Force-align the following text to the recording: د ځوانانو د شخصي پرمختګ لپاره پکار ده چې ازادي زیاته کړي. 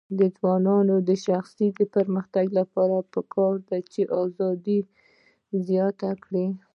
د 0.19 0.21
ځوانانو 0.37 0.95
د 1.09 1.09
شخصي 1.25 1.67
پرمختګ 1.95 2.45
لپاره 2.59 2.97
پکار 3.13 3.53
ده 3.67 3.77
چې 3.91 4.01
ازادي 4.21 4.79
زیاته 5.67 6.11
کړي. 6.23 6.47